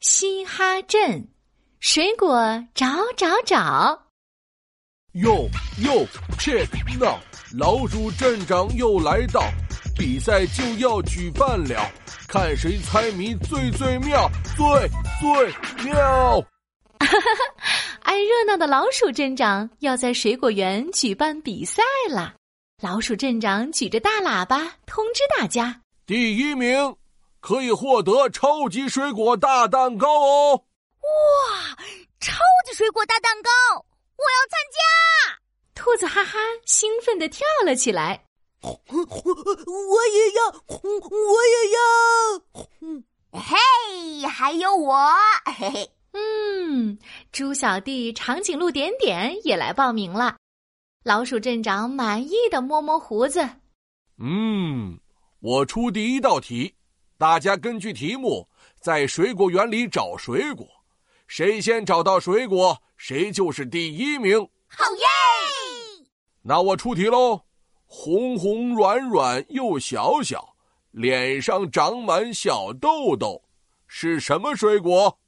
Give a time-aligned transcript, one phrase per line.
[0.00, 1.26] 嘻哈镇，
[1.80, 4.00] 水果找找找。
[5.14, 5.48] 哟
[5.82, 6.06] 哟
[6.38, 6.68] ，check
[7.00, 7.18] now！
[7.58, 9.42] 老鼠镇长又来到，
[9.96, 11.90] 比赛就要举办了，
[12.28, 14.64] 看谁猜谜最最妙，最
[15.20, 16.40] 最妙！
[17.00, 17.98] 哈哈哈！
[18.02, 22.36] 爱热闹的老鼠镇长要在水果园举办比赛啦！
[22.80, 26.94] 老鼠镇长举着大喇叭通知大家：第一名
[27.40, 30.64] 可以获得超级水果大蛋糕哦！
[31.00, 31.76] 哇，
[32.20, 32.34] 超
[32.66, 34.78] 级水果大蛋糕，我要参加！
[35.74, 38.24] 兔子哈哈兴奋的跳了起来。
[38.60, 41.80] 我也要，我也要。
[43.40, 44.96] 嘿，还有我，
[45.44, 45.90] 嘿嘿。
[46.12, 46.98] 嗯，
[47.30, 50.36] 猪小弟、长颈鹿点点也来报名了。
[51.04, 53.48] 老鼠镇长满意的摸摸胡子。
[54.18, 54.98] 嗯，
[55.40, 56.74] 我出第一道题，
[57.18, 58.48] 大家根据题目
[58.80, 60.64] 在水果园里找水果，
[61.26, 64.38] 谁先找到水果，谁就是第一名。
[64.68, 66.06] 好耶！
[66.42, 67.40] 那我出题喽。
[67.86, 70.54] 红红软软又小小，
[70.92, 73.42] 脸上长满小痘痘，
[73.88, 75.18] 是什么水果？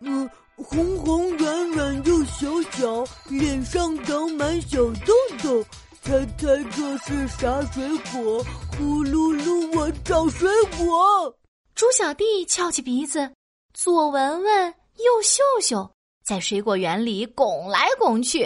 [0.00, 5.64] 嗯，红红软软又小小，脸上长满小痘痘，
[6.08, 8.42] 猜猜这是啥水果？
[8.78, 11.38] 呼噜噜，我找水果。
[11.74, 13.30] 猪小弟翘起鼻子，
[13.74, 18.42] 左闻闻，右嗅嗅，在水果园里拱来拱去。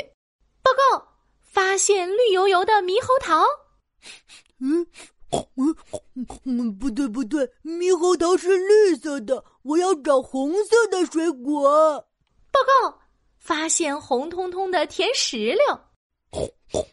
[0.61, 1.07] 报告，
[1.41, 3.45] 发现绿油油的猕猴桃。
[4.59, 4.85] 嗯。
[5.55, 5.77] 嗯
[6.45, 12.05] 嗯，不对不对，猕猴桃是绿色的，我要找红色的水果。
[12.51, 12.99] 报告，
[13.39, 15.81] 发现红彤彤的甜石榴。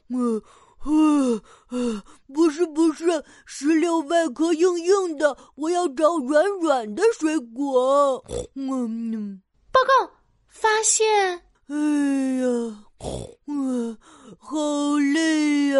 [0.09, 0.41] 嗯
[2.33, 8.23] 不是不是，石榴外壳硬硬的，我要找软软的水果。
[8.55, 10.11] 嗯，报告，
[10.47, 11.41] 发现。
[11.67, 11.75] 哎
[12.41, 12.85] 呀，
[13.47, 13.97] 嗯，
[14.39, 15.79] 好累呀。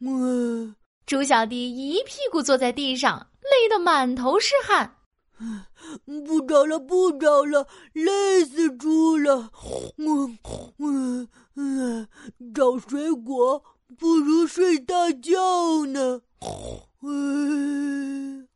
[0.00, 0.74] 嗯。
[1.04, 4.96] 猪小弟一屁股坐在地上，累得满头是汗。
[6.06, 9.50] 不找了，不找了，累死猪了。
[9.98, 10.38] 嗯
[10.78, 12.08] 嗯嗯，
[12.54, 13.62] 找水果
[13.98, 16.22] 不如睡大觉呢。
[17.02, 18.48] 嗯，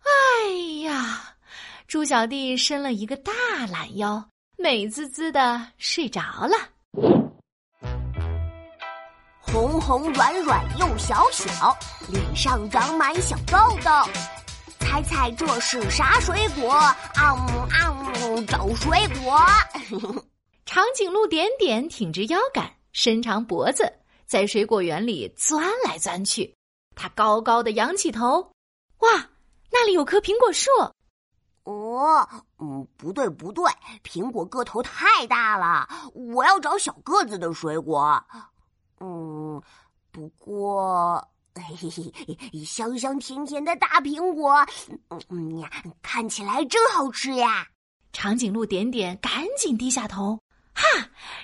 [0.00, 0.48] 哎
[0.82, 1.36] 呀，
[1.88, 3.32] 猪小弟伸了一个大
[3.70, 4.28] 懒腰。
[4.58, 6.56] 美滋滋的睡着了，
[9.38, 11.76] 红红软软又小小，
[12.10, 14.10] 脸上长满小痘痘，
[14.80, 16.72] 猜猜这是啥水果？
[16.72, 17.92] 啊呜啊
[18.24, 19.38] 呜，找水果。
[20.66, 23.92] 长颈鹿点点挺直腰杆，伸长脖子，
[24.26, 26.52] 在水果园里钻来钻去。
[26.96, 28.40] 它高高的仰起头，
[28.98, 29.28] 哇，
[29.70, 30.70] 那里有棵苹果树。
[31.96, 33.70] 哦，嗯，不对不对，
[34.04, 38.22] 苹果个头太大了，我要找小个子的水果。
[39.00, 39.60] 嗯，
[40.10, 44.64] 不过，嘿嘿，香香甜甜的大苹果，
[45.28, 45.70] 嗯呀，
[46.02, 47.66] 看起来真好吃呀。
[48.12, 50.40] 长颈鹿点点赶紧低下头，
[50.74, 50.82] 哈，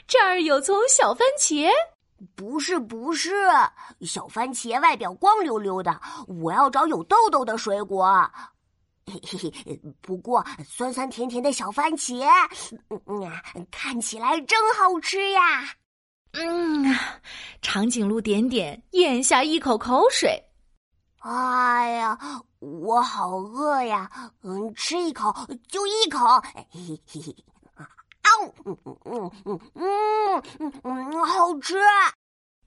[0.07, 1.69] 这儿有丛小番茄。
[2.37, 3.33] 不是不是，
[4.03, 8.31] 小番茄外表光溜溜的，我要找有豆豆的水果。
[9.07, 12.25] 嘿嘿嘿，不过酸酸甜甜的小番茄，
[13.07, 15.41] 嗯，看起来真好吃呀。
[16.33, 16.85] 嗯，
[17.61, 20.43] 长颈鹿点点咽下一口口水。
[21.19, 22.19] 哎呀，
[22.59, 24.11] 我好饿呀！
[24.43, 25.33] 嗯，吃一口
[25.69, 26.27] 就一口。
[26.71, 27.37] 嘿嘿嘿，
[27.75, 27.87] 啊，
[28.65, 31.77] 嗯嗯嗯嗯嗯嗯，好吃！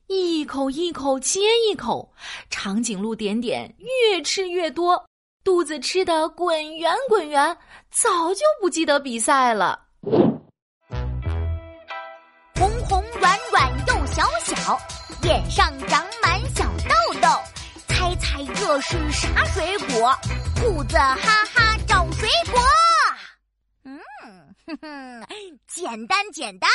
[0.07, 2.13] 一口一口接一口，
[2.49, 5.03] 长颈鹿点点越吃越多。
[5.45, 7.55] 肚子吃的滚圆滚圆，
[7.91, 9.79] 早就不记得比赛了。
[12.55, 14.75] 红红软软又小小，
[15.21, 17.27] 脸上长满小痘痘，
[17.87, 20.11] 猜猜这是啥水果？
[20.55, 22.59] 兔子哈哈找水果。
[23.83, 23.99] 嗯，
[24.65, 25.27] 哼哼，
[25.67, 26.67] 简单简单，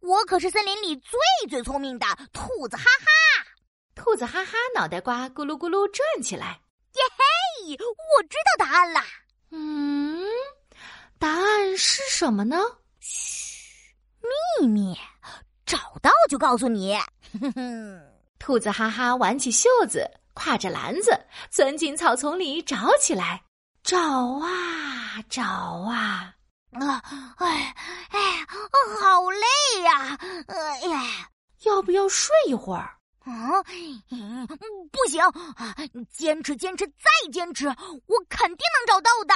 [0.00, 3.46] 我可是森林里最最聪明的兔子哈哈。
[3.94, 6.58] 兔子哈哈脑袋瓜咕噜咕噜转起来。
[7.70, 9.04] 我知道答案啦。
[9.50, 10.24] 嗯，
[11.18, 12.56] 答案是什么呢？
[13.00, 13.94] 嘘，
[14.60, 14.98] 秘密，
[15.64, 16.96] 找到就告诉你。
[17.40, 18.02] 哼哼，
[18.38, 21.18] 兔子哈哈挽起袖子，挎着篮子，
[21.50, 23.42] 钻进草丛里找起来。
[23.82, 26.34] 找啊找啊，
[26.72, 27.02] 啊，
[27.38, 27.74] 哎
[28.10, 28.46] 哎，
[29.00, 30.18] 好累呀！
[30.46, 31.28] 哎呀，
[31.64, 32.96] 要不要睡一会儿？
[33.24, 33.62] 啊，
[34.10, 34.46] 嗯，
[34.90, 35.22] 不行，
[36.10, 39.34] 坚持，坚持，再坚持，我肯定能找到的。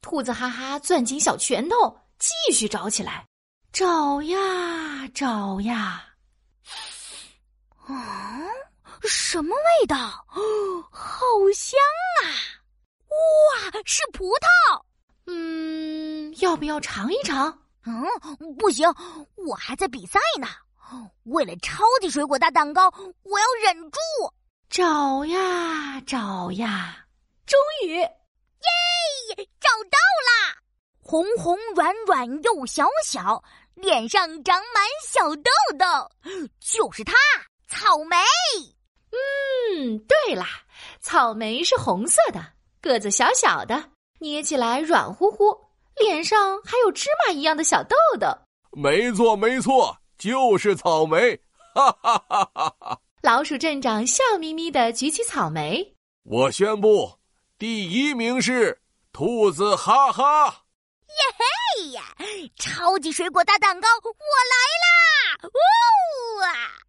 [0.00, 3.26] 兔子哈哈攥紧小拳头，继续找起来，
[3.72, 6.04] 找呀找呀。
[7.86, 8.40] 啊，
[9.02, 9.96] 什么味道？
[10.90, 11.20] 好
[11.54, 11.78] 香
[12.22, 12.24] 啊！
[13.08, 14.82] 哇，是葡萄。
[15.26, 17.58] 嗯，要不要尝一尝？
[17.84, 18.04] 嗯，
[18.58, 18.88] 不行，
[19.34, 20.48] 我还在比赛呢。
[21.28, 22.92] 为了超级水果大蛋糕，
[23.22, 23.98] 我要忍住
[24.70, 26.96] 找呀找呀，
[27.46, 28.08] 终于，耶，
[29.60, 30.56] 找到啦！
[31.02, 33.42] 红红软软又小小，
[33.74, 36.10] 脸上长满小痘痘，
[36.60, 37.14] 就是它，
[37.68, 38.16] 草莓。
[39.10, 40.46] 嗯，对啦，
[41.00, 42.40] 草莓是红色的，
[42.82, 45.58] 个子小小的，捏起来软乎乎，
[45.96, 48.26] 脸上还有芝麻一样的小痘痘。
[48.72, 49.96] 没错，没错。
[50.18, 51.40] 就是草莓，
[51.74, 53.00] 哈哈哈哈哈！
[53.22, 55.94] 老鼠镇长笑眯眯的举起草莓，
[56.24, 57.18] 我宣布，
[57.56, 58.82] 第一名是
[59.12, 60.64] 兔子哈哈！
[61.08, 62.02] 耶嘿呀！
[62.56, 64.10] 超级水果大蛋糕，我
[64.50, 65.38] 来啦！
[65.44, 65.58] 呜
[66.42, 66.87] 啊！